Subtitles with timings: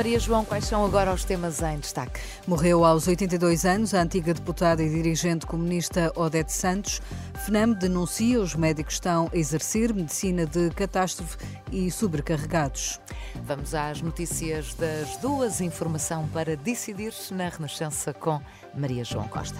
[0.00, 2.22] Maria João, quais são agora os temas em destaque?
[2.46, 7.02] Morreu aos 82 anos a antiga deputada e dirigente comunista Odete Santos.
[7.44, 11.36] FNAM denuncia os médicos estão a exercer medicina de catástrofe
[11.70, 12.98] e sobrecarregados.
[13.44, 18.40] Vamos às notícias das duas, informação para decidir na Renascença com
[18.74, 19.58] Maria João Costa.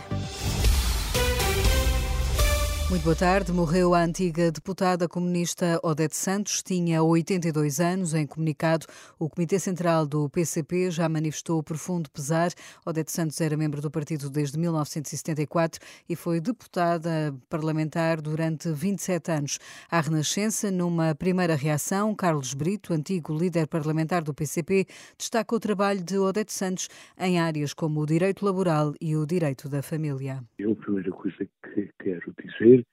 [2.90, 3.52] Muito boa tarde.
[3.52, 8.14] Morreu a antiga deputada comunista Odete Santos, tinha 82 anos.
[8.14, 8.84] Em comunicado,
[9.16, 12.50] o Comitê Central do PCP já manifestou profundo pesar.
[12.84, 19.58] Odete Santos era membro do partido desde 1974 e foi deputada parlamentar durante 27 anos.
[19.88, 24.84] À Renascença, numa primeira reação, Carlos Brito, antigo líder parlamentar do PCP,
[25.16, 29.68] destaca o trabalho de Odete Santos em áreas como o direito laboral e o direito
[29.68, 30.42] da família.
[30.60, 32.84] A primeira coisa que quero dizer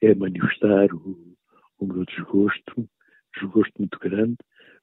[0.00, 1.36] é manifestar o,
[1.78, 2.88] o meu desgosto,
[3.34, 4.36] desgosto muito grande,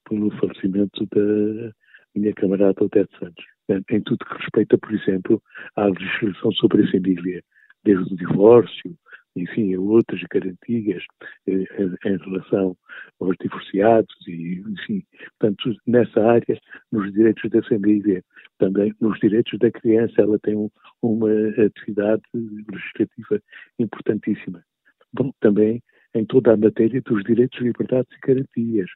[0.08, 1.74] pelo falecimento da
[2.16, 3.46] minha camarada Odete Santos.
[3.90, 5.42] Em tudo que respeita, por exemplo,
[5.76, 7.44] à legislação sobre a família,
[7.84, 8.98] desde o divórcio,
[9.36, 11.04] enfim, a outras garantias
[11.48, 11.66] eh,
[12.06, 12.76] em relação
[13.20, 15.04] aos divorciados e, enfim,
[15.40, 16.60] portanto, nessa área,
[16.92, 18.24] nos direitos da família,
[18.58, 20.70] também nos direitos da criança, ela tem um,
[21.02, 21.30] uma
[21.66, 23.42] atividade legislativa
[23.80, 24.64] importantíssima
[25.40, 25.82] também
[26.14, 28.90] em toda a matéria dos direitos, liberdades e garantias.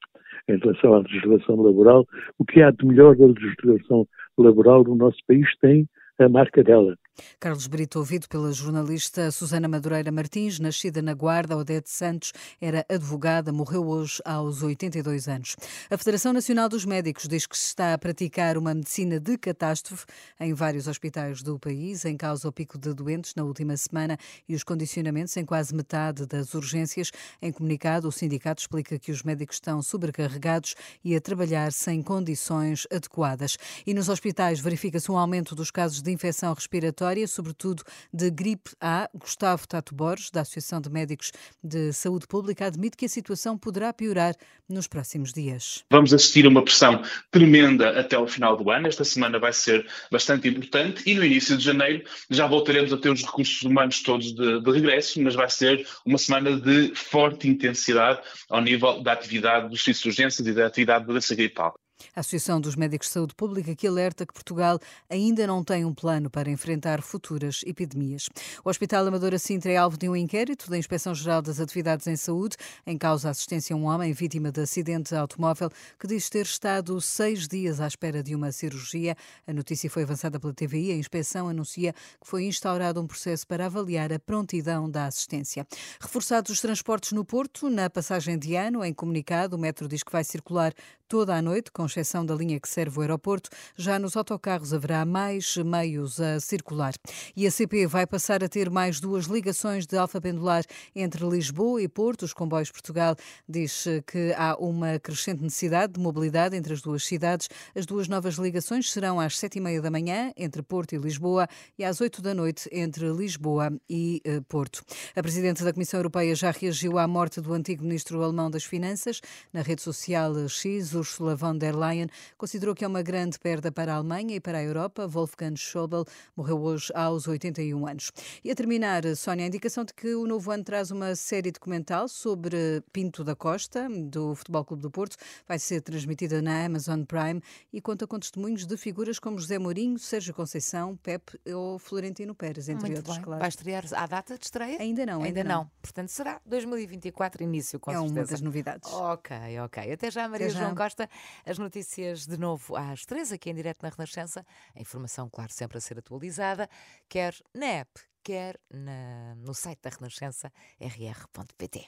[0.48, 5.18] Em relação à legislação laboral, o que há de melhor da legislação laboral no nosso
[5.28, 6.96] país tem a marca dela.
[7.40, 13.52] Carlos Brito, ouvido pela jornalista Susana Madureira Martins, nascida na Guarda, Odete Santos era advogada,
[13.52, 15.56] morreu hoje aos 82 anos.
[15.90, 20.06] A Federação Nacional dos Médicos diz que se está a praticar uma medicina de catástrofe
[20.40, 24.56] em vários hospitais do país, em causa o pico de doentes na última semana e
[24.56, 27.12] os condicionamentos em quase metade das urgências.
[27.42, 32.88] Em comunicado, o sindicato explica que os médicos estão sobrecarregados e a trabalhar sem condições
[32.92, 33.58] adequadas.
[33.86, 37.84] E nos hospitais verifica-se um aumento dos casos de infecção respiratória sobretudo
[38.14, 39.10] de gripe A.
[39.14, 41.32] Gustavo Tato Borges, da Associação de Médicos
[41.64, 44.36] de Saúde Pública, admite que a situação poderá piorar
[44.68, 45.84] nos próximos dias.
[45.92, 48.88] Vamos assistir a uma pressão tremenda até ao final do ano.
[48.88, 53.10] Esta semana vai ser bastante importante e no início de janeiro já voltaremos a ter
[53.10, 58.22] os recursos humanos todos de, de regresso, mas vai ser uma semana de forte intensidade
[58.50, 61.74] ao nível da atividade dos serviços de urgências e da atividade da doença gripal.
[62.16, 64.80] A Associação dos Médicos de Saúde Pública que alerta que Portugal
[65.10, 68.30] ainda não tem um plano para enfrentar futuras epidemias.
[68.64, 72.58] O Hospital Amadora Sintra é alvo de um inquérito da Inspeção-Geral das Atividades em Saúde,
[72.86, 77.48] em causa assistência a um homem vítima de acidente automóvel que diz ter estado seis
[77.48, 79.16] dias à espera de uma cirurgia.
[79.48, 80.92] A notícia foi avançada pela TVI.
[80.92, 85.66] A inspeção anuncia que foi instaurado um processo para avaliar a prontidão da assistência.
[86.00, 90.12] Reforçados os transportes no Porto, na passagem de ano, em comunicado, o metro diz que
[90.12, 90.74] vai circular
[91.08, 93.50] toda a noite, com exceção da linha que serve o aeroporto.
[93.76, 96.94] Já nos autocarros haverá mais meios a circular.
[97.36, 100.64] E a CP vai passar a ter mais duas ligações de alfa pendular
[100.96, 102.24] entre Lisboa e Porto.
[102.24, 103.16] Os comboios Portugal
[103.48, 107.50] diz que há uma crescente necessidade de mobilidade entre as duas cidades.
[107.76, 111.48] As duas novas ligações serão às sete e meia da manhã entre Porto e Lisboa
[111.78, 114.84] e às oito da noite entre Lisboa e eh, Porto.
[115.16, 119.22] A Presidente da Comissão Europeia já reagiu à morte do antigo Ministro alemão das Finanças.
[119.52, 122.08] Na rede social X, Ursula von der Leyen
[122.38, 125.08] considerou que é uma grande perda para a Alemanha e para a Europa.
[125.08, 126.04] Wolfgang Schäuble
[126.36, 128.12] morreu hoje aos 81 anos.
[128.44, 132.08] E a terminar, Sónia, a indicação de que o novo ano traz uma série documental
[132.08, 135.16] sobre Pinto da Costa, do Futebol Clube do Porto.
[135.48, 139.98] Vai ser transmitida na Amazon Prime e conta com testemunhos de figuras como José Mourinho,
[139.98, 143.24] Sérgio Conceição, Pep ou Florentino Pérez, entre Muito outros, bem.
[143.24, 143.40] claro.
[143.40, 144.78] Vai estrear à data de estreia?
[144.82, 145.62] Ainda não, Ainda, ainda não.
[145.64, 145.72] não.
[145.82, 148.14] Portanto, será 2024 início, com é certeza.
[148.14, 148.92] uma das novidades.
[148.92, 149.92] Ok, ok.
[149.94, 150.62] Até já, Maria Até já.
[150.62, 151.10] João Costa.
[151.46, 154.44] As notícias de novo às três aqui em direto na Renascença.
[154.76, 156.68] A informação, claro, sempre a ser atualizada,
[157.08, 157.92] quer na app,
[158.24, 160.52] quer na- no site da Renascença,
[160.82, 161.86] rr.pt.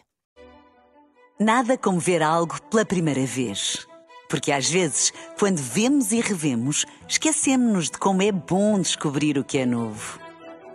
[1.40, 3.88] Nada como ver algo pela primeira vez.
[4.30, 9.58] Porque às vezes, quando vemos e revemos, esquecemos-nos de como é bom descobrir o que
[9.58, 10.20] é novo.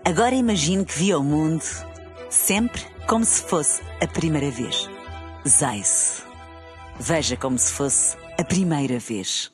[0.05, 1.65] Agora imagine que viu o mundo
[2.29, 4.89] sempre como se fosse a primeira vez.
[5.49, 6.23] Zais.
[6.99, 9.51] Veja como se fosse a primeira vez.